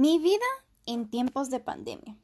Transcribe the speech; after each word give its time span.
Mi 0.00 0.18
vida 0.18 0.46
en 0.86 1.10
tiempos 1.10 1.50
de 1.50 1.60
pandemia. 1.60 2.16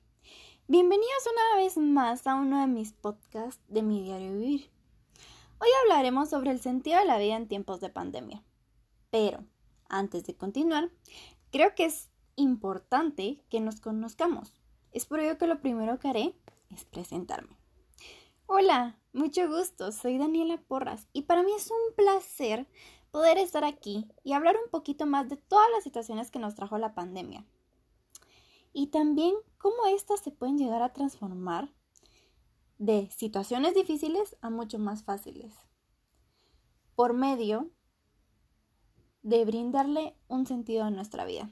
Bienvenidos 0.67 1.29
una 1.31 1.63
vez 1.63 1.77
más 1.77 2.27
a 2.27 2.35
uno 2.35 2.63
de 2.63 2.67
mis 2.67 2.95
podcasts 2.95 3.63
de 3.69 3.83
mi 3.83 4.03
diario 4.03 4.33
vivir. 4.33 4.71
Hoy 5.61 5.69
hablaremos 5.83 6.31
sobre 6.31 6.53
el 6.53 6.61
sentido 6.63 6.99
de 6.99 7.05
la 7.05 7.19
vida 7.19 7.37
en 7.37 7.49
tiempos 7.49 7.81
de 7.81 7.91
pandemia. 7.91 8.43
Pero, 9.11 9.45
antes 9.91 10.25
de 10.25 10.35
continuar, 10.35 10.89
creo 11.53 11.75
que 11.75 11.85
es 11.85 12.09
importante 12.35 13.45
que 13.51 13.61
nos 13.61 13.83
conozcamos. 13.83 14.55
Es 14.93 15.05
por 15.05 15.21
ello 15.21 15.37
que 15.37 15.47
lo 15.47 15.61
primero 15.61 15.99
que 15.99 16.09
haré 16.09 16.35
es 16.71 16.87
presentarme. 16.87 17.59
Hola, 18.47 18.99
mucho 19.13 19.49
gusto, 19.49 19.93
soy 19.93 20.17
Daniela 20.17 20.57
Porras 20.57 21.09
y 21.13 21.25
para 21.25 21.43
mí 21.43 21.53
es 21.55 21.71
un 21.71 21.95
placer 21.95 22.67
poder 23.11 23.37
estar 23.37 23.65
aquí 23.65 24.09
y 24.25 24.33
hablar 24.33 24.57
un 24.65 24.71
poquito 24.71 25.05
más 25.05 25.29
de 25.29 25.37
todas 25.37 25.69
las 25.75 25.85
situaciones 25.85 26.31
que 26.31 26.39
nos 26.39 26.55
trajo 26.55 26.79
la 26.79 26.95
pandemia. 26.95 27.45
Y 28.79 28.89
también 28.89 29.35
cómo 29.57 29.87
éstas 29.87 30.21
se 30.21 30.31
pueden 30.31 30.59
llegar 30.59 30.83
a 30.83 30.93
transformar 30.93 31.73
de 32.77 33.09
situaciones 33.11 33.75
difíciles 33.75 34.37
a 34.43 34.51
mucho 34.51 34.79
más 34.79 35.03
fáciles. 35.03 35.55
Por 36.95 37.15
medio 37.15 37.71
de 39.23 39.47
brindarle 39.47 40.15
un 40.29 40.47
sentido 40.47 40.85
a 40.85 40.91
nuestra 40.91 41.25
vida. 41.25 41.49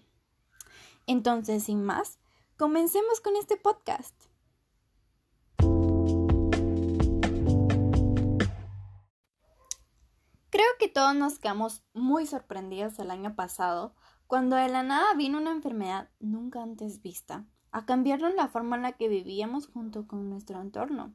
Entonces, 1.06 1.62
sin 1.62 1.82
más, 1.82 2.18
comencemos 2.58 3.22
con 3.22 3.36
este 3.36 3.56
podcast. 3.56 4.14
Creo 10.50 10.68
que 10.78 10.88
todos 10.92 11.14
nos 11.14 11.38
quedamos 11.38 11.84
muy 11.94 12.26
sorprendidos 12.26 12.98
el 12.98 13.10
año 13.10 13.34
pasado 13.34 13.94
cuando 14.26 14.56
de 14.56 14.68
la 14.68 14.82
nada 14.82 15.14
vino 15.14 15.38
una 15.38 15.50
enfermedad 15.50 16.08
nunca 16.18 16.62
antes 16.62 17.02
vista 17.02 17.44
a 17.70 17.84
cambiarnos 17.84 18.34
la 18.34 18.48
forma 18.48 18.76
en 18.76 18.82
la 18.82 18.92
que 18.92 19.08
vivíamos 19.08 19.66
junto 19.66 20.06
con 20.06 20.30
nuestro 20.30 20.60
entorno. 20.60 21.12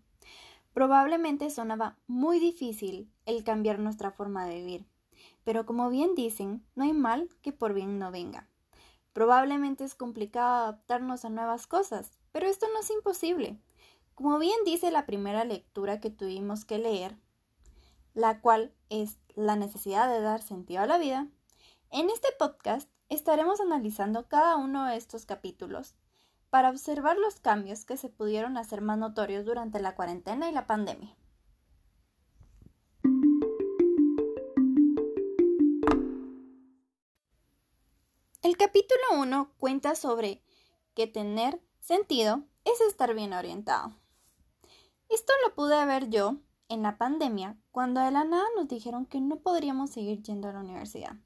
Probablemente 0.73 1.49
sonaba 1.49 1.97
muy 2.07 2.39
difícil 2.39 3.09
el 3.25 3.43
cambiar 3.43 3.79
nuestra 3.79 4.11
forma 4.11 4.45
de 4.45 4.55
vivir, 4.55 4.85
pero 5.43 5.65
como 5.65 5.89
bien 5.89 6.15
dicen, 6.15 6.63
no 6.75 6.83
hay 6.83 6.93
mal 6.93 7.29
que 7.41 7.51
por 7.51 7.73
bien 7.73 7.97
no 7.97 8.11
venga. 8.11 8.47
Probablemente 9.13 9.83
es 9.83 9.95
complicado 9.95 10.63
adaptarnos 10.63 11.25
a 11.25 11.29
nuevas 11.29 11.65
cosas, 11.65 12.11
pero 12.31 12.47
esto 12.47 12.67
no 12.73 12.79
es 12.79 12.89
imposible. 12.91 13.59
Como 14.13 14.37
bien 14.37 14.57
dice 14.65 14.91
la 14.91 15.05
primera 15.05 15.45
lectura 15.45 15.99
que 15.99 16.09
tuvimos 16.09 16.65
que 16.65 16.77
leer, 16.77 17.17
la 18.13 18.41
cual 18.41 18.73
es 18.89 19.17
la 19.35 19.55
necesidad 19.55 20.09
de 20.09 20.21
dar 20.21 20.41
sentido 20.41 20.81
a 20.81 20.87
la 20.87 20.97
vida, 20.97 21.27
en 21.91 22.09
este 22.09 22.27
podcast 22.37 22.89
estaremos 23.09 23.59
analizando 23.59 24.27
cada 24.27 24.57
uno 24.57 24.85
de 24.85 24.95
estos 24.95 25.25
capítulos 25.25 25.95
para 26.49 26.69
observar 26.69 27.17
los 27.17 27.39
cambios 27.39 27.85
que 27.85 27.97
se 27.97 28.09
pudieron 28.09 28.57
hacer 28.57 28.81
más 28.81 28.97
notorios 28.97 29.45
durante 29.45 29.79
la 29.79 29.95
cuarentena 29.95 30.49
y 30.49 30.51
la 30.51 30.67
pandemia. 30.67 31.15
El 38.41 38.57
capítulo 38.57 39.01
1 39.17 39.53
cuenta 39.57 39.95
sobre 39.95 40.43
que 40.93 41.07
tener 41.07 41.61
sentido 41.79 42.43
es 42.65 42.81
estar 42.81 43.13
bien 43.13 43.33
orientado. 43.33 43.93
Esto 45.09 45.33
lo 45.43 45.55
pude 45.55 45.83
ver 45.85 46.09
yo 46.09 46.37
en 46.67 46.83
la 46.83 46.97
pandemia, 46.97 47.57
cuando 47.71 47.99
de 48.01 48.11
la 48.11 48.23
nada 48.23 48.45
nos 48.55 48.67
dijeron 48.67 49.07
que 49.07 49.19
no 49.21 49.37
podríamos 49.37 49.89
seguir 49.89 50.21
yendo 50.21 50.47
a 50.47 50.53
la 50.53 50.59
universidad, 50.59 51.17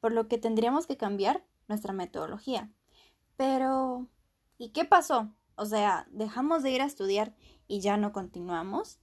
por 0.00 0.12
lo 0.12 0.28
que 0.28 0.38
tendríamos 0.38 0.86
que 0.86 0.96
cambiar 0.96 1.44
nuestra 1.68 1.92
metodología. 1.92 2.72
Pero, 3.36 4.08
¿y 4.56 4.70
qué 4.70 4.84
pasó? 4.84 5.32
O 5.56 5.66
sea, 5.66 6.06
¿dejamos 6.10 6.62
de 6.62 6.70
ir 6.70 6.82
a 6.82 6.86
estudiar 6.86 7.34
y 7.66 7.80
ya 7.80 7.96
no 7.96 8.12
continuamos? 8.12 9.00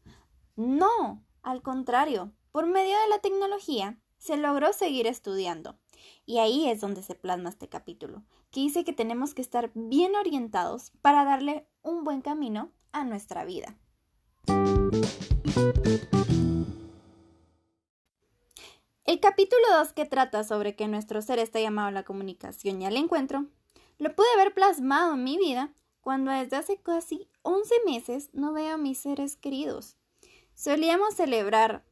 No, 0.55 1.23
al 1.41 1.61
contrario, 1.61 2.33
por 2.51 2.67
medio 2.67 2.97
de 2.99 3.09
la 3.09 3.19
tecnología 3.19 3.99
se 4.17 4.37
logró 4.37 4.73
seguir 4.73 5.07
estudiando. 5.07 5.77
Y 6.25 6.39
ahí 6.39 6.69
es 6.69 6.81
donde 6.81 7.03
se 7.03 7.15
plasma 7.15 7.49
este 7.49 7.69
capítulo, 7.69 8.23
que 8.51 8.61
dice 8.61 8.83
que 8.83 8.93
tenemos 8.93 9.33
que 9.33 9.41
estar 9.41 9.71
bien 9.75 10.15
orientados 10.15 10.91
para 11.01 11.25
darle 11.25 11.67
un 11.81 12.03
buen 12.03 12.21
camino 12.21 12.71
a 12.91 13.03
nuestra 13.03 13.45
vida. 13.45 13.77
El 19.05 19.19
capítulo 19.19 19.61
2 19.77 19.93
que 19.93 20.05
trata 20.05 20.43
sobre 20.43 20.75
que 20.75 20.87
nuestro 20.87 21.21
ser 21.21 21.37
está 21.37 21.59
llamado 21.59 21.89
a 21.89 21.91
la 21.91 22.01
comunicación 22.01 22.81
y 22.81 22.87
al 22.87 22.97
encuentro, 22.97 23.45
lo 23.99 24.15
pude 24.15 24.25
ver 24.35 24.55
plasmado 24.55 25.13
en 25.13 25.23
mi 25.23 25.37
vida 25.37 25.71
cuando 26.01 26.31
desde 26.31 26.55
hace 26.55 26.77
casi 26.77 27.29
11 27.43 27.75
meses 27.85 28.29
no 28.33 28.51
veo 28.51 28.73
a 28.73 28.77
mis 28.77 28.97
seres 28.97 29.35
queridos. 29.35 29.95
Solíamos 30.55 31.13
celebrar 31.13 31.83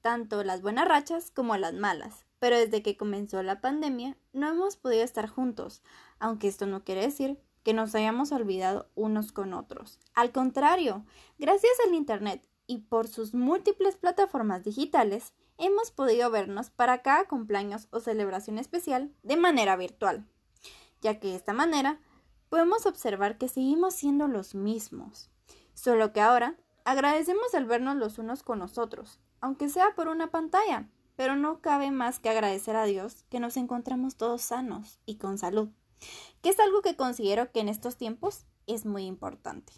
tanto 0.00 0.42
las 0.44 0.62
buenas 0.62 0.88
rachas 0.88 1.30
como 1.30 1.58
las 1.58 1.74
malas, 1.74 2.24
pero 2.38 2.56
desde 2.56 2.82
que 2.82 2.96
comenzó 2.96 3.42
la 3.42 3.60
pandemia 3.60 4.16
no 4.32 4.48
hemos 4.48 4.76
podido 4.76 5.04
estar 5.04 5.28
juntos, 5.28 5.82
aunque 6.20 6.48
esto 6.48 6.64
no 6.64 6.84
quiere 6.84 7.02
decir 7.02 7.38
que 7.64 7.74
nos 7.74 7.94
hayamos 7.94 8.32
olvidado 8.32 8.88
unos 8.94 9.30
con 9.30 9.52
otros. 9.52 10.00
Al 10.14 10.32
contrario, 10.32 11.04
gracias 11.38 11.74
al 11.86 11.92
Internet 11.92 12.48
y 12.66 12.78
por 12.78 13.08
sus 13.08 13.34
múltiples 13.34 13.96
plataformas 13.96 14.64
digitales, 14.64 15.34
hemos 15.58 15.90
podido 15.90 16.30
vernos 16.30 16.70
para 16.70 17.02
cada 17.02 17.26
cumpleaños 17.26 17.88
o 17.90 18.00
celebración 18.00 18.58
especial 18.58 19.12
de 19.22 19.36
manera 19.36 19.76
virtual, 19.76 20.26
ya 21.00 21.18
que 21.20 21.28
de 21.28 21.36
esta 21.36 21.52
manera 21.52 22.00
podemos 22.48 22.86
observar 22.86 23.38
que 23.38 23.48
seguimos 23.48 23.94
siendo 23.94 24.28
los 24.28 24.54
mismos, 24.54 25.30
solo 25.74 26.12
que 26.12 26.20
ahora 26.20 26.56
agradecemos 26.84 27.54
el 27.54 27.64
vernos 27.64 27.96
los 27.96 28.18
unos 28.18 28.42
con 28.42 28.58
los 28.58 28.78
otros, 28.78 29.20
aunque 29.40 29.68
sea 29.68 29.94
por 29.94 30.08
una 30.08 30.30
pantalla, 30.30 30.88
pero 31.16 31.36
no 31.36 31.60
cabe 31.60 31.90
más 31.90 32.18
que 32.18 32.30
agradecer 32.30 32.76
a 32.76 32.84
Dios 32.84 33.24
que 33.30 33.40
nos 33.40 33.56
encontramos 33.56 34.16
todos 34.16 34.42
sanos 34.42 34.98
y 35.06 35.16
con 35.16 35.38
salud 35.38 35.68
que 36.40 36.50
es 36.50 36.60
algo 36.60 36.82
que 36.82 36.96
considero 36.96 37.50
que 37.52 37.60
en 37.60 37.68
estos 37.68 37.96
tiempos 37.96 38.44
es 38.66 38.84
muy 38.84 39.04
importante. 39.04 39.72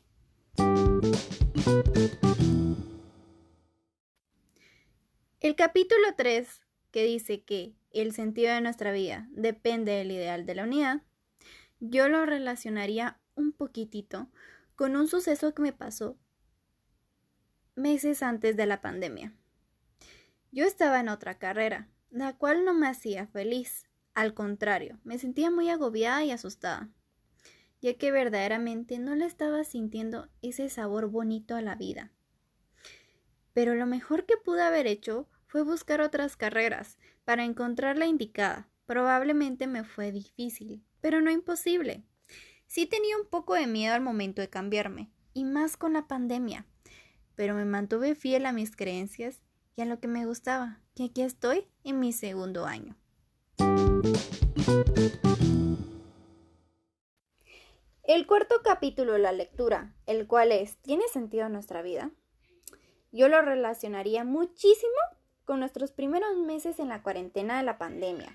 El 5.44 5.56
capítulo 5.56 6.06
3, 6.16 6.62
que 6.90 7.04
dice 7.04 7.42
que 7.42 7.74
el 7.90 8.14
sentido 8.14 8.54
de 8.54 8.62
nuestra 8.62 8.92
vida 8.92 9.28
depende 9.32 9.92
del 9.92 10.10
ideal 10.10 10.46
de 10.46 10.54
la 10.54 10.62
unidad, 10.62 11.02
yo 11.80 12.08
lo 12.08 12.24
relacionaría 12.24 13.20
un 13.34 13.52
poquitito 13.52 14.30
con 14.74 14.96
un 14.96 15.06
suceso 15.06 15.54
que 15.54 15.60
me 15.60 15.74
pasó 15.74 16.16
meses 17.74 18.22
antes 18.22 18.56
de 18.56 18.64
la 18.64 18.80
pandemia. 18.80 19.34
Yo 20.50 20.64
estaba 20.64 20.98
en 21.00 21.10
otra 21.10 21.38
carrera, 21.38 21.90
la 22.08 22.32
cual 22.38 22.64
no 22.64 22.72
me 22.72 22.88
hacía 22.88 23.26
feliz, 23.26 23.86
al 24.14 24.32
contrario, 24.32 24.98
me 25.04 25.18
sentía 25.18 25.50
muy 25.50 25.68
agobiada 25.68 26.24
y 26.24 26.30
asustada, 26.30 26.88
ya 27.82 27.92
que 27.98 28.10
verdaderamente 28.10 28.98
no 28.98 29.14
le 29.14 29.26
estaba 29.26 29.62
sintiendo 29.64 30.30
ese 30.40 30.70
sabor 30.70 31.08
bonito 31.10 31.54
a 31.54 31.60
la 31.60 31.74
vida. 31.74 32.12
Pero 33.52 33.74
lo 33.74 33.84
mejor 33.84 34.24
que 34.24 34.38
pude 34.38 34.62
haber 34.62 34.86
hecho 34.86 35.28
fue 35.54 35.62
buscar 35.62 36.00
otras 36.00 36.36
carreras 36.36 36.98
para 37.24 37.44
encontrar 37.44 37.96
la 37.96 38.06
indicada. 38.06 38.68
Probablemente 38.86 39.68
me 39.68 39.84
fue 39.84 40.10
difícil, 40.10 40.82
pero 41.00 41.20
no 41.20 41.30
imposible. 41.30 42.02
Sí 42.66 42.86
tenía 42.86 43.16
un 43.16 43.28
poco 43.28 43.54
de 43.54 43.68
miedo 43.68 43.94
al 43.94 44.00
momento 44.00 44.42
de 44.42 44.50
cambiarme, 44.50 45.12
y 45.32 45.44
más 45.44 45.76
con 45.76 45.92
la 45.92 46.08
pandemia, 46.08 46.66
pero 47.36 47.54
me 47.54 47.64
mantuve 47.66 48.16
fiel 48.16 48.46
a 48.46 48.52
mis 48.52 48.74
creencias 48.74 49.44
y 49.76 49.82
a 49.82 49.84
lo 49.84 50.00
que 50.00 50.08
me 50.08 50.26
gustaba, 50.26 50.80
que 50.96 51.04
aquí 51.04 51.22
estoy 51.22 51.68
en 51.84 52.00
mi 52.00 52.12
segundo 52.12 52.66
año. 52.66 52.96
El 58.02 58.26
cuarto 58.26 58.56
capítulo 58.64 59.12
de 59.12 59.20
la 59.20 59.30
lectura, 59.30 59.94
el 60.06 60.26
cual 60.26 60.50
es 60.50 60.78
¿Tiene 60.78 61.04
sentido 61.06 61.48
nuestra 61.48 61.80
vida? 61.80 62.10
Yo 63.12 63.28
lo 63.28 63.40
relacionaría 63.40 64.24
muchísimo 64.24 65.13
con 65.44 65.60
nuestros 65.60 65.92
primeros 65.92 66.36
meses 66.36 66.78
en 66.78 66.88
la 66.88 67.02
cuarentena 67.02 67.58
de 67.58 67.64
la 67.64 67.78
pandemia. 67.78 68.34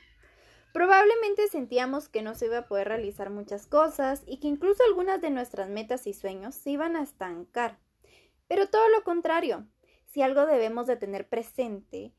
Probablemente 0.73 1.47
sentíamos 1.47 2.09
que 2.09 2.21
no 2.21 2.35
se 2.35 2.45
iba 2.45 2.59
a 2.59 2.67
poder 2.67 2.87
realizar 2.87 3.31
muchas 3.31 3.65
cosas 3.65 4.23
y 4.27 4.39
que 4.39 4.47
incluso 4.47 4.83
algunas 4.83 5.19
de 5.19 5.31
nuestras 5.31 5.69
metas 5.69 6.05
y 6.05 6.13
sueños 6.13 6.55
se 6.55 6.71
iban 6.71 6.95
a 6.95 7.01
estancar. 7.01 7.79
Pero 8.47 8.67
todo 8.67 8.87
lo 8.89 9.03
contrario, 9.03 9.67
si 10.05 10.21
algo 10.21 10.45
debemos 10.45 10.85
de 10.87 10.97
tener 10.97 11.27
presente 11.27 12.13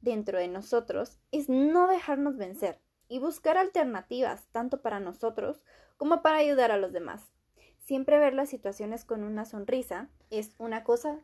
dentro 0.00 0.38
de 0.38 0.48
nosotros 0.48 1.18
es 1.30 1.48
no 1.48 1.88
dejarnos 1.88 2.36
vencer 2.36 2.80
y 3.08 3.18
buscar 3.18 3.58
alternativas 3.58 4.48
tanto 4.52 4.80
para 4.80 5.00
nosotros 5.00 5.62
como 5.96 6.22
para 6.22 6.38
ayudar 6.38 6.70
a 6.70 6.78
los 6.78 6.92
demás. 6.92 7.32
Siempre 7.78 8.18
ver 8.18 8.34
las 8.34 8.48
situaciones 8.48 9.04
con 9.04 9.24
una 9.24 9.44
sonrisa 9.44 10.08
es 10.30 10.54
una 10.58 10.84
cosa 10.84 11.20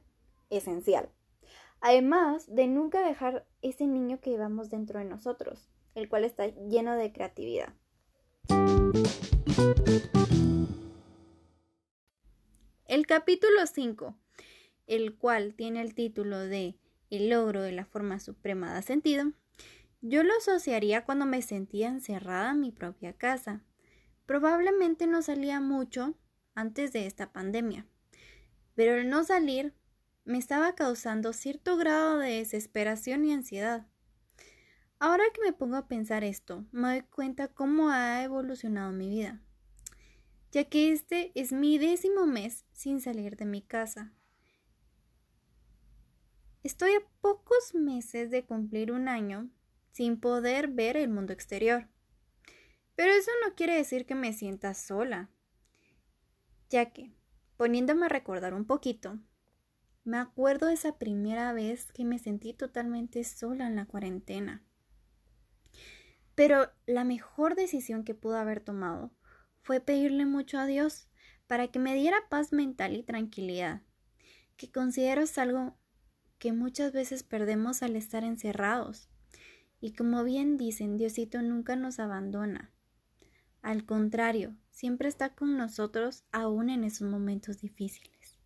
esencial. 0.50 1.10
Además 1.80 2.46
de 2.54 2.66
nunca 2.66 3.06
dejar 3.06 3.46
ese 3.62 3.86
niño 3.86 4.20
que 4.20 4.30
llevamos 4.30 4.70
dentro 4.70 4.98
de 4.98 5.04
nosotros, 5.04 5.68
el 5.94 6.08
cual 6.08 6.24
está 6.24 6.46
lleno 6.46 6.96
de 6.96 7.12
creatividad. 7.12 7.74
El 12.86 13.06
capítulo 13.06 13.66
5, 13.66 14.16
el 14.86 15.16
cual 15.16 15.54
tiene 15.54 15.82
el 15.82 15.94
título 15.94 16.38
de 16.38 16.78
El 17.10 17.30
logro 17.30 17.62
de 17.62 17.72
la 17.72 17.84
forma 17.84 18.20
suprema 18.20 18.72
da 18.72 18.82
sentido, 18.82 19.32
yo 20.00 20.22
lo 20.22 20.32
asociaría 20.36 21.04
cuando 21.04 21.26
me 21.26 21.42
sentía 21.42 21.88
encerrada 21.88 22.52
en 22.52 22.60
mi 22.60 22.70
propia 22.70 23.12
casa. 23.12 23.62
Probablemente 24.24 25.06
no 25.06 25.22
salía 25.22 25.60
mucho 25.60 26.14
antes 26.54 26.92
de 26.92 27.06
esta 27.06 27.32
pandemia, 27.32 27.86
pero 28.74 28.94
el 28.94 29.08
no 29.08 29.24
salir 29.24 29.74
me 30.26 30.38
estaba 30.38 30.74
causando 30.74 31.32
cierto 31.32 31.76
grado 31.76 32.18
de 32.18 32.38
desesperación 32.38 33.24
y 33.24 33.32
ansiedad. 33.32 33.86
Ahora 34.98 35.22
que 35.32 35.40
me 35.40 35.52
pongo 35.52 35.76
a 35.76 35.86
pensar 35.86 36.24
esto, 36.24 36.66
me 36.72 36.88
doy 36.88 37.02
cuenta 37.02 37.48
cómo 37.48 37.90
ha 37.90 38.24
evolucionado 38.24 38.92
mi 38.92 39.08
vida, 39.08 39.40
ya 40.50 40.64
que 40.64 40.90
este 40.90 41.30
es 41.36 41.52
mi 41.52 41.78
décimo 41.78 42.26
mes 42.26 42.64
sin 42.72 43.00
salir 43.00 43.36
de 43.36 43.44
mi 43.44 43.62
casa. 43.62 44.12
Estoy 46.64 46.90
a 46.94 47.06
pocos 47.20 47.74
meses 47.74 48.30
de 48.32 48.44
cumplir 48.44 48.90
un 48.90 49.06
año 49.06 49.48
sin 49.92 50.18
poder 50.18 50.66
ver 50.66 50.96
el 50.96 51.08
mundo 51.08 51.32
exterior. 51.32 51.88
Pero 52.96 53.12
eso 53.12 53.30
no 53.44 53.54
quiere 53.54 53.76
decir 53.76 54.06
que 54.06 54.16
me 54.16 54.32
sienta 54.32 54.74
sola, 54.74 55.30
ya 56.68 56.92
que, 56.92 57.12
poniéndome 57.56 58.06
a 58.06 58.08
recordar 58.08 58.54
un 58.54 58.64
poquito, 58.64 59.20
me 60.06 60.18
acuerdo 60.18 60.68
de 60.68 60.74
esa 60.74 60.98
primera 60.98 61.52
vez 61.52 61.90
que 61.92 62.04
me 62.04 62.20
sentí 62.20 62.54
totalmente 62.54 63.24
sola 63.24 63.66
en 63.66 63.74
la 63.74 63.86
cuarentena. 63.86 64.62
Pero 66.36 66.70
la 66.86 67.02
mejor 67.02 67.56
decisión 67.56 68.04
que 68.04 68.14
pude 68.14 68.38
haber 68.38 68.60
tomado 68.60 69.10
fue 69.62 69.80
pedirle 69.80 70.24
mucho 70.24 70.58
a 70.58 70.66
Dios 70.66 71.08
para 71.48 71.68
que 71.68 71.80
me 71.80 71.94
diera 71.94 72.18
paz 72.28 72.52
mental 72.52 72.94
y 72.94 73.02
tranquilidad, 73.02 73.82
que 74.56 74.70
considero 74.70 75.22
es 75.22 75.38
algo 75.38 75.76
que 76.38 76.52
muchas 76.52 76.92
veces 76.92 77.24
perdemos 77.24 77.82
al 77.82 77.96
estar 77.96 78.22
encerrados. 78.22 79.08
Y 79.80 79.94
como 79.94 80.22
bien 80.22 80.56
dicen, 80.56 80.96
Diosito 80.96 81.42
nunca 81.42 81.74
nos 81.74 81.98
abandona. 81.98 82.70
Al 83.60 83.84
contrario, 83.84 84.56
siempre 84.70 85.08
está 85.08 85.34
con 85.34 85.56
nosotros 85.56 86.22
aún 86.30 86.70
en 86.70 86.84
esos 86.84 87.08
momentos 87.08 87.60
difíciles. 87.60 88.38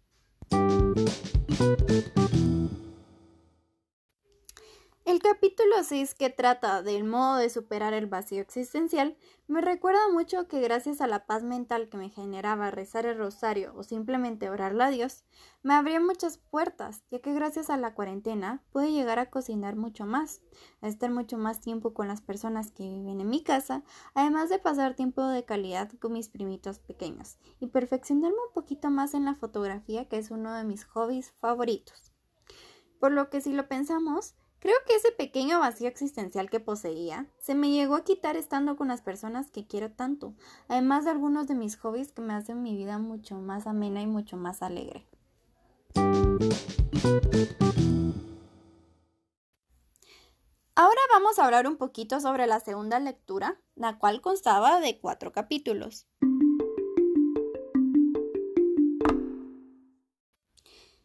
Thank 1.61 2.17
you. 2.17 2.90
El 5.11 5.19
capítulo 5.19 5.75
6, 5.83 6.15
que 6.15 6.31
trata 6.31 6.85
del 6.85 7.03
modo 7.03 7.35
de 7.35 7.51
superar 7.51 7.95
el 7.95 8.07
vacío 8.07 8.41
existencial, 8.41 9.17
me 9.49 9.61
recuerda 9.61 10.09
mucho 10.13 10.47
que 10.47 10.61
gracias 10.61 11.01
a 11.01 11.09
la 11.09 11.27
paz 11.27 11.43
mental 11.43 11.89
que 11.89 11.97
me 11.97 12.11
generaba 12.11 12.71
rezar 12.71 13.07
el 13.07 13.19
rosario 13.19 13.73
o 13.75 13.83
simplemente 13.83 14.49
orarle 14.51 14.85
a 14.85 14.91
Dios, 14.91 15.25
me 15.65 15.75
abrió 15.75 16.01
muchas 16.01 16.39
puertas, 16.39 17.03
ya 17.11 17.19
que 17.19 17.35
gracias 17.35 17.71
a 17.71 17.77
la 17.77 17.93
cuarentena 17.93 18.63
pude 18.71 18.93
llegar 18.93 19.19
a 19.19 19.31
cocinar 19.31 19.75
mucho 19.75 20.07
más, 20.07 20.43
a 20.81 20.87
estar 20.87 21.11
mucho 21.11 21.37
más 21.37 21.61
tiempo 21.61 21.93
con 21.93 22.07
las 22.07 22.21
personas 22.21 22.71
que 22.71 22.85
viven 22.85 23.21
en 23.21 23.29
mi 23.29 23.43
casa, 23.43 23.83
además 24.15 24.49
de 24.49 24.61
pasar 24.61 24.95
tiempo 24.95 25.27
de 25.27 25.45
calidad 25.45 25.91
con 25.99 26.13
mis 26.13 26.29
primitos 26.29 26.79
pequeños 26.79 27.37
y 27.59 27.67
perfeccionarme 27.67 28.39
un 28.47 28.55
poquito 28.55 28.91
más 28.91 29.15
en 29.15 29.25
la 29.25 29.35
fotografía, 29.35 30.09
que 30.09 30.19
es 30.19 30.31
uno 30.31 30.55
de 30.55 30.63
mis 30.63 30.85
hobbies 30.85 31.33
favoritos. 31.33 32.13
Por 33.01 33.11
lo 33.11 33.29
que 33.29 33.41
si 33.41 33.53
lo 33.53 33.67
pensamos, 33.67 34.37
Creo 34.61 34.77
que 34.87 34.95
ese 34.95 35.11
pequeño 35.11 35.59
vacío 35.59 35.89
existencial 35.89 36.51
que 36.51 36.61
poseía 36.61 37.27
se 37.39 37.55
me 37.55 37.71
llegó 37.71 37.95
a 37.95 38.05
quitar 38.05 38.37
estando 38.37 38.77
con 38.77 38.89
las 38.89 39.01
personas 39.01 39.51
que 39.51 39.67
quiero 39.67 39.91
tanto, 39.91 40.35
además 40.69 41.05
de 41.05 41.13
algunos 41.13 41.47
de 41.47 41.55
mis 41.55 41.77
hobbies 41.77 42.13
que 42.13 42.21
me 42.21 42.35
hacen 42.35 42.63
mi 42.63 42.77
vida 42.77 42.99
mucho 42.99 43.37
más 43.37 43.67
amena 43.67 44.03
y 44.03 44.07
mucho 44.07 44.37
más 44.37 44.61
alegre. 44.61 45.07
Ahora 50.75 51.01
vamos 51.11 51.39
a 51.39 51.47
hablar 51.47 51.67
un 51.67 51.79
poquito 51.79 52.21
sobre 52.21 52.47
la 52.47 52.61
segunda 52.61 53.01
lectura, 53.01 53.59
la 53.77 53.99
cual 53.99 54.21
constaba 54.21 54.79
de 54.81 55.01
cuatro 55.01 55.33
capítulos. 55.33 56.07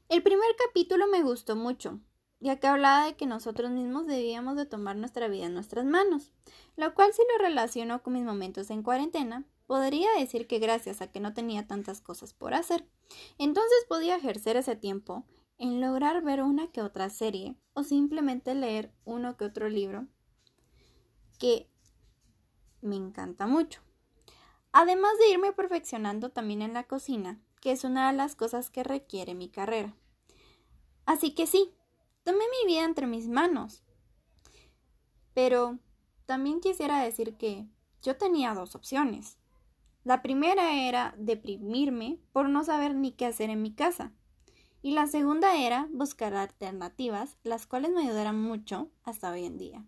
El 0.10 0.24
primer 0.24 0.56
capítulo 0.58 1.08
me 1.08 1.24
gustó 1.24 1.56
mucho, 1.56 2.02
ya 2.46 2.60
que 2.60 2.68
hablaba 2.68 3.08
de 3.08 3.16
que 3.16 3.26
nosotros 3.26 3.72
mismos 3.72 4.06
debíamos 4.06 4.56
de 4.56 4.68
tomar 4.68 4.96
nuestra 4.96 5.28
vida 5.28 5.48
en 5.48 5.56
nuestras 5.56 5.84
manos, 5.84 6.32
lo 6.76 6.94
cual 6.94 7.12
si 7.12 7.24
lo 7.24 7.44
relaciono 7.44 8.04
con 8.04 8.14
mis 8.14 8.24
momentos 8.24 8.70
en 8.70 8.84
cuarentena, 8.84 9.46
podría 9.66 10.12
decir 10.20 10.46
que 10.46 10.60
gracias 10.60 11.02
a 11.02 11.12
que 11.12 11.20
no 11.20 11.34
tenía 11.34 11.66
tantas 11.66 12.02
cosas 12.02 12.36
por 12.36 12.54
hacer, 12.54 12.88
entonces 13.40 13.86
podía 13.90 14.18
ejercer 14.18 14.58
ese 14.58 14.76
tiempo 14.76 15.26
en 15.58 15.82
lograr 15.82 16.22
ver 16.22 16.44
una 16.44 16.68
que 16.68 16.84
otra 16.84 17.10
serie 17.10 17.56
o 17.74 17.84
simplemente 17.84 18.54
leer 18.54 18.94
uno 19.06 19.38
que 19.38 19.46
otro 19.46 19.68
libro 19.68 20.06
que 21.40 21.68
me 22.82 22.96
encanta 22.96 23.48
mucho. 23.48 23.82
Además 24.72 25.14
de 25.18 25.32
irme 25.32 25.52
perfeccionando 25.52 26.30
también 26.30 26.62
en 26.62 26.74
la 26.74 26.84
cocina, 26.84 27.40
que 27.60 27.72
es 27.72 27.84
una 27.84 28.12
de 28.12 28.18
las 28.18 28.36
cosas 28.36 28.70
que 28.70 28.84
requiere 28.84 29.34
mi 29.34 29.50
carrera. 29.50 29.96
Así 31.08 31.34
que 31.34 31.48
sí, 31.48 31.74
Tomé 32.26 32.40
mi 32.40 32.74
vida 32.74 32.84
entre 32.84 33.06
mis 33.06 33.28
manos. 33.28 33.84
Pero 35.36 35.78
también 36.26 36.60
quisiera 36.60 37.00
decir 37.00 37.38
que 37.38 37.68
yo 38.02 38.18
tenía 38.18 38.56
dos 38.56 38.74
opciones. 38.74 39.38
La 40.04 40.24
primera 40.24 40.74
era 40.88 41.14
deprimirme 41.20 42.20
por 42.34 42.50
no 42.50 42.64
saber 42.64 42.96
ni 42.96 43.12
qué 43.12 43.28
hacer 43.28 43.52
en 43.52 43.62
mi 43.62 43.76
casa. 43.76 44.12
Y 44.82 44.92
la 44.96 45.06
segunda 45.06 45.56
era 45.56 45.88
buscar 45.92 46.34
alternativas, 46.34 47.38
las 47.44 47.68
cuales 47.68 47.92
me 47.92 48.02
ayudaran 48.02 48.42
mucho 48.42 48.90
hasta 49.04 49.30
hoy 49.30 49.46
en 49.46 49.60
día. 49.60 49.86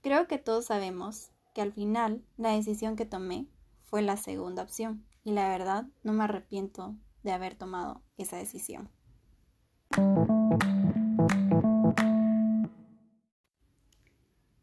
Creo 0.00 0.28
que 0.28 0.38
todos 0.38 0.66
sabemos 0.66 1.32
que 1.54 1.60
al 1.60 1.72
final 1.72 2.24
la 2.36 2.50
decisión 2.50 2.94
que 2.94 3.04
tomé 3.04 3.48
fue 3.82 4.00
la 4.02 4.16
segunda 4.16 4.62
opción 4.62 5.04
y 5.24 5.32
la 5.32 5.48
verdad 5.48 5.88
no 6.04 6.12
me 6.12 6.22
arrepiento 6.22 6.94
de 7.24 7.32
haber 7.32 7.56
tomado 7.56 8.00
esa 8.16 8.36
decisión. 8.36 8.90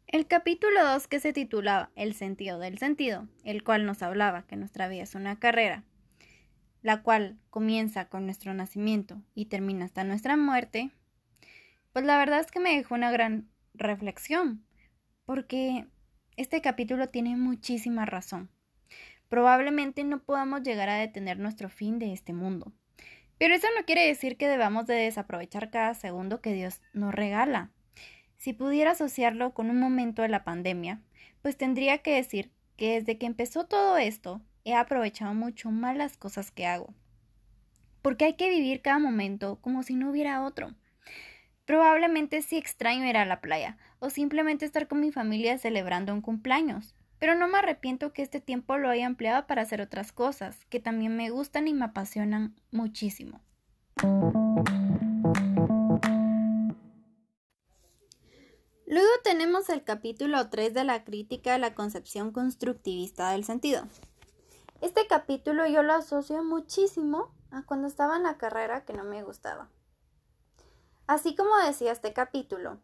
El 0.06 0.26
capítulo 0.26 0.84
2 0.84 1.06
que 1.06 1.20
se 1.20 1.32
titulaba 1.32 1.90
El 1.94 2.14
sentido 2.14 2.58
del 2.58 2.78
sentido, 2.78 3.28
el 3.44 3.62
cual 3.62 3.86
nos 3.86 4.02
hablaba 4.02 4.46
que 4.46 4.56
nuestra 4.56 4.88
vida 4.88 5.04
es 5.04 5.14
una 5.14 5.38
carrera, 5.38 5.84
la 6.82 7.02
cual 7.02 7.38
comienza 7.48 8.08
con 8.08 8.24
nuestro 8.24 8.52
nacimiento 8.52 9.22
y 9.34 9.46
termina 9.46 9.84
hasta 9.84 10.02
nuestra 10.02 10.36
muerte, 10.36 10.90
pues 11.92 12.04
la 12.04 12.18
verdad 12.18 12.40
es 12.40 12.50
que 12.50 12.60
me 12.60 12.76
dejó 12.76 12.96
una 12.96 13.12
gran 13.12 13.48
reflexión, 13.74 14.64
porque 15.24 15.86
este 16.36 16.60
capítulo 16.60 17.08
tiene 17.08 17.36
muchísima 17.36 18.04
razón. 18.04 18.50
Probablemente 19.28 20.02
no 20.02 20.22
podamos 20.24 20.62
llegar 20.62 20.88
a 20.88 20.96
detener 20.96 21.38
nuestro 21.38 21.68
fin 21.68 22.00
de 22.00 22.12
este 22.12 22.32
mundo, 22.32 22.72
pero 23.40 23.56
eso 23.56 23.66
no 23.76 23.84
quiere 23.84 24.06
decir 24.06 24.36
que 24.36 24.46
debamos 24.46 24.86
de 24.86 24.94
desaprovechar 24.94 25.70
cada 25.70 25.94
segundo 25.94 26.40
que 26.40 26.52
Dios 26.52 26.80
nos 26.92 27.12
regala 27.12 27.72
si 28.40 28.54
pudiera 28.54 28.92
asociarlo 28.92 29.52
con 29.52 29.68
un 29.68 29.78
momento 29.78 30.22
de 30.22 30.28
la 30.28 30.44
pandemia, 30.44 31.02
pues 31.42 31.58
tendría 31.58 31.98
que 31.98 32.14
decir 32.14 32.50
que 32.78 32.94
desde 32.94 33.18
que 33.18 33.26
empezó 33.26 33.66
todo 33.66 33.98
esto 33.98 34.40
he 34.64 34.74
aprovechado 34.74 35.34
mucho 35.34 35.70
más 35.70 35.94
las 35.94 36.16
cosas 36.16 36.50
que 36.50 36.64
hago. 36.64 36.94
Porque 38.00 38.24
hay 38.24 38.36
que 38.36 38.48
vivir 38.48 38.80
cada 38.80 38.98
momento 38.98 39.58
como 39.60 39.82
si 39.82 39.94
no 39.94 40.08
hubiera 40.08 40.42
otro. 40.42 40.74
Probablemente 41.66 42.40
sí 42.40 42.56
extraño 42.56 43.04
ir 43.04 43.18
a 43.18 43.26
la 43.26 43.42
playa 43.42 43.76
o 43.98 44.08
simplemente 44.08 44.64
estar 44.64 44.88
con 44.88 45.00
mi 45.00 45.12
familia 45.12 45.58
celebrando 45.58 46.14
un 46.14 46.22
cumpleaños. 46.22 46.94
Pero 47.20 47.34
no 47.34 47.48
me 47.48 47.58
arrepiento 47.58 48.14
que 48.14 48.22
este 48.22 48.40
tiempo 48.40 48.78
lo 48.78 48.88
haya 48.88 49.04
empleado 49.06 49.46
para 49.46 49.62
hacer 49.62 49.82
otras 49.82 50.10
cosas 50.10 50.64
que 50.70 50.80
también 50.80 51.16
me 51.16 51.30
gustan 51.30 51.68
y 51.68 51.74
me 51.74 51.84
apasionan 51.84 52.56
muchísimo. 52.72 53.40
Luego 58.86 59.10
tenemos 59.22 59.68
el 59.68 59.84
capítulo 59.84 60.48
3 60.48 60.72
de 60.72 60.84
la 60.84 61.04
crítica 61.04 61.52
de 61.52 61.58
la 61.58 61.74
concepción 61.74 62.32
constructivista 62.32 63.30
del 63.32 63.44
sentido. 63.44 63.84
Este 64.80 65.06
capítulo 65.06 65.66
yo 65.66 65.82
lo 65.82 65.92
asocio 65.92 66.42
muchísimo 66.42 67.34
a 67.50 67.62
cuando 67.62 67.86
estaba 67.86 68.16
en 68.16 68.22
la 68.22 68.38
carrera 68.38 68.86
que 68.86 68.94
no 68.94 69.04
me 69.04 69.22
gustaba. 69.22 69.68
Así 71.06 71.36
como 71.36 71.54
decía 71.66 71.92
este 71.92 72.14
capítulo, 72.14 72.80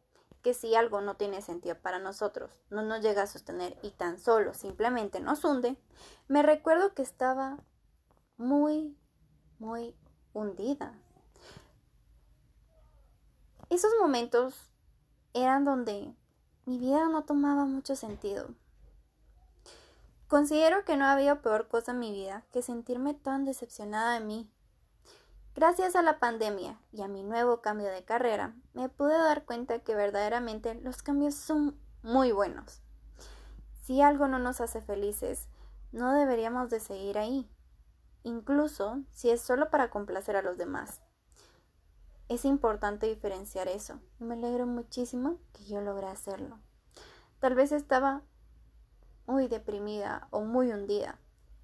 que 0.47 0.55
si 0.55 0.77
algo 0.77 1.01
no 1.01 1.17
tiene 1.17 1.43
sentido 1.43 1.75
para 1.75 1.99
nosotros, 1.99 2.53
no 2.71 2.83
nos 2.83 3.01
llega 3.01 3.23
a 3.23 3.27
sostener 3.27 3.77
y 3.83 3.91
tan 3.91 4.21
solo 4.21 4.55
simplemente 4.55 5.19
nos 5.19 5.45
hunde, 5.45 5.77
me 6.29 6.45
recuerdo 6.45 6.95
que 6.95 7.03
estaba 7.03 7.59
muy, 8.37 8.97
muy 9.59 9.97
hundida. 10.35 10.93
Esos 13.71 13.91
momentos 14.01 14.55
eran 15.35 15.65
donde 15.65 16.15
mi 16.65 16.79
vida 16.79 17.09
no 17.09 17.25
tomaba 17.25 17.65
mucho 17.65 17.97
sentido. 17.97 18.47
Considero 20.29 20.85
que 20.85 20.97
no 20.97 21.07
ha 21.07 21.15
habido 21.15 21.43
peor 21.43 21.67
cosa 21.67 21.91
en 21.91 21.99
mi 21.99 22.13
vida 22.13 22.45
que 22.53 22.63
sentirme 22.63 23.15
tan 23.15 23.45
decepcionada 23.45 24.13
de 24.13 24.25
mí. 24.25 24.49
Gracias 25.57 25.97
a 25.97 26.03
la 26.03 26.19
pandemia 26.19 26.79
y 26.93 27.01
a 27.01 27.09
mi 27.09 27.23
nuevo 27.23 27.63
cambio 27.63 27.89
de 27.89 28.05
carrera, 28.05 28.55
me 28.75 28.91
pude 28.91 29.17
dar 29.17 29.47
cuenta 29.47 29.79
que 29.79 29.95
verdaderamente 29.95 30.75
los 30.75 31.03
cambios 31.03 31.35
son 31.35 31.81
muy 32.03 32.31
buenos. 32.31 32.83
Si 33.83 34.03
algo 34.03 34.29
no 34.29 34.39
nos 34.39 34.61
hace 34.61 34.83
felices, 34.83 35.49
no 35.93 36.13
deberíamos 36.13 36.69
de 36.69 36.79
seguir 36.79 37.17
ahí, 37.17 37.49
incluso 38.23 38.99
si 39.11 39.31
es 39.31 39.41
solo 39.41 39.71
para 39.71 39.89
complacer 39.89 40.37
a 40.37 40.43
los 40.43 40.59
demás. 40.59 41.01
Es 42.29 42.45
importante 42.45 43.07
diferenciar 43.07 43.67
eso 43.67 43.99
me 44.19 44.35
alegro 44.35 44.67
muchísimo 44.67 45.39
que 45.55 45.65
yo 45.65 45.81
logré 45.81 46.09
hacerlo. 46.09 46.59
Tal 47.39 47.55
vez 47.55 47.73
estaba 47.73 48.21
muy 49.27 49.49
deprimida 49.49 50.29
o 50.31 50.43
muy 50.43 50.71
hundida, 50.71 51.19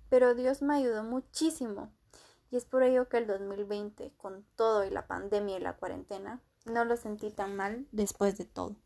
pero 0.08 0.34
Dios 0.34 0.62
me 0.62 0.76
ayudó 0.76 1.04
muchísimo 1.04 1.92
y 2.52 2.56
es 2.56 2.66
por 2.66 2.82
ello 2.82 3.08
que 3.08 3.16
el 3.16 3.26
2020, 3.26 4.12
con 4.18 4.44
todo 4.56 4.84
y 4.84 4.90
la 4.90 5.06
pandemia 5.06 5.56
y 5.56 5.60
la 5.60 5.72
cuarentena, 5.72 6.42
no 6.66 6.84
lo 6.84 6.98
sentí 6.98 7.30
tan 7.30 7.56
mal 7.56 7.86
después 7.92 8.36
de 8.36 8.44
todo. 8.44 8.76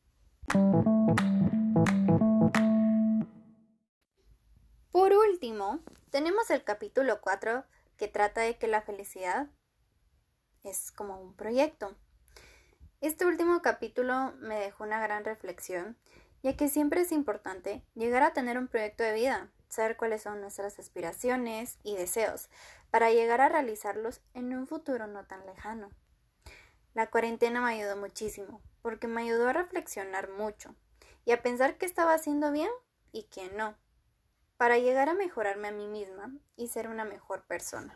Por 4.92 5.12
último, 5.12 5.80
tenemos 6.10 6.48
el 6.50 6.62
capítulo 6.62 7.20
4 7.20 7.64
que 7.96 8.06
trata 8.06 8.42
de 8.42 8.56
que 8.56 8.68
la 8.68 8.82
felicidad 8.82 9.48
es 10.62 10.92
como 10.92 11.20
un 11.20 11.34
proyecto. 11.34 11.96
Este 13.00 13.26
último 13.26 13.62
capítulo 13.62 14.32
me 14.38 14.60
dejó 14.60 14.84
una 14.84 15.00
gran 15.00 15.24
reflexión, 15.24 15.98
ya 16.44 16.56
que 16.56 16.68
siempre 16.68 17.00
es 17.00 17.10
importante 17.10 17.82
llegar 17.96 18.22
a 18.22 18.32
tener 18.32 18.58
un 18.58 18.68
proyecto 18.68 19.02
de 19.02 19.14
vida, 19.14 19.50
saber 19.68 19.96
cuáles 19.96 20.22
son 20.22 20.40
nuestras 20.40 20.78
aspiraciones 20.78 21.78
y 21.82 21.96
deseos, 21.96 22.48
para 22.96 23.12
llegar 23.12 23.42
a 23.42 23.50
realizarlos 23.50 24.22
en 24.32 24.56
un 24.56 24.66
futuro 24.66 25.06
no 25.06 25.26
tan 25.26 25.44
lejano. 25.44 25.90
La 26.94 27.10
cuarentena 27.10 27.60
me 27.60 27.74
ayudó 27.74 27.94
muchísimo, 27.94 28.62
porque 28.80 29.06
me 29.06 29.20
ayudó 29.20 29.50
a 29.50 29.52
reflexionar 29.52 30.30
mucho 30.30 30.74
y 31.26 31.32
a 31.32 31.42
pensar 31.42 31.76
qué 31.76 31.84
estaba 31.84 32.14
haciendo 32.14 32.50
bien 32.52 32.70
y 33.12 33.24
qué 33.24 33.50
no, 33.50 33.76
para 34.56 34.78
llegar 34.78 35.10
a 35.10 35.14
mejorarme 35.14 35.68
a 35.68 35.72
mí 35.72 35.86
misma 35.88 36.32
y 36.56 36.68
ser 36.68 36.88
una 36.88 37.04
mejor 37.04 37.44
persona. 37.44 37.94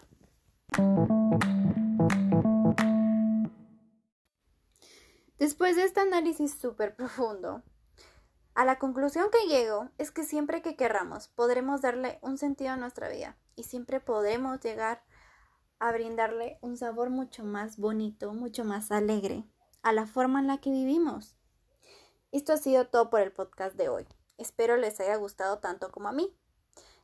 Después 5.39 5.77
de 5.77 5.85
este 5.85 6.01
análisis 6.01 6.53
súper 6.53 6.95
profundo, 6.95 7.63
a 8.55 8.67
la 8.67 8.79
conclusión 8.79 9.31
que 9.31 9.49
llego 9.49 9.89
es 9.97 10.11
que 10.11 10.25
siempre 10.25 10.61
que 10.61 10.77
querramos 10.77 11.29
podremos 11.29 11.81
darle 11.81 12.19
un 12.21 12.37
sentido 12.37 12.73
a 12.73 12.77
nuestra 12.77 13.09
vida 13.09 13.39
y 13.61 13.63
siempre 13.63 14.01
podremos 14.01 14.59
llegar 14.61 15.05
a 15.79 15.93
brindarle 15.93 16.59
un 16.63 16.79
sabor 16.79 17.11
mucho 17.11 17.45
más 17.45 17.77
bonito, 17.77 18.33
mucho 18.33 18.65
más 18.65 18.91
alegre 18.91 19.45
a 19.83 19.93
la 19.93 20.07
forma 20.07 20.41
en 20.41 20.47
la 20.47 20.59
que 20.59 20.71
vivimos. 20.71 21.37
Esto 22.33 22.55
ha 22.55 22.57
sido 22.57 22.87
todo 22.87 23.11
por 23.11 23.21
el 23.21 23.33
podcast 23.33 23.77
de 23.77 23.91
hoy. 23.91 24.07
Espero 24.39 24.79
les 24.79 24.99
haya 24.99 25.15
gustado 25.17 25.59
tanto 25.59 25.93
como 25.93 26.09
a 26.09 26.13
mí. 26.13 26.35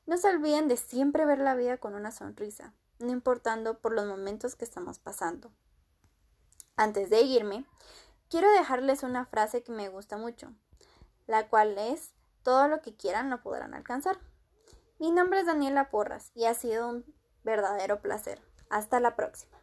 No 0.07 0.17
se 0.17 0.31
olviden 0.31 0.67
de 0.67 0.79
siempre 0.79 1.27
ver 1.27 1.41
la 1.41 1.55
vida 1.55 1.77
con 1.77 1.95
una 1.95 2.11
sonrisa, 2.11 2.73
no 3.01 3.11
importando 3.11 3.79
por 3.79 3.93
los 3.93 4.07
momentos 4.07 4.57
que 4.57 4.65
estamos 4.65 4.99
pasando. 4.99 5.53
Antes 6.75 7.11
de 7.11 7.21
irme, 7.21 7.67
quiero 8.31 8.51
dejarles 8.53 9.03
una 9.03 9.27
frase 9.27 9.63
que 9.63 9.73
me 9.73 9.91
gusta 9.91 10.17
mucho, 10.17 10.55
la 11.27 11.51
cual 11.51 11.77
es, 11.77 12.15
todo 12.43 12.67
lo 12.67 12.81
que 12.81 12.97
quieran 12.97 13.29
lo 13.29 13.43
podrán 13.43 13.75
alcanzar. 13.75 14.19
Mi 14.99 15.11
nombre 15.11 15.41
es 15.41 15.47
Daniela 15.47 15.91
Porras 15.91 16.33
y 16.35 16.47
ha 16.47 16.55
sido 16.55 16.89
un 16.89 17.05
verdadero 17.45 18.01
placer. 18.01 18.41
Hasta 18.71 18.99
la 18.99 19.15
próxima. 19.15 19.56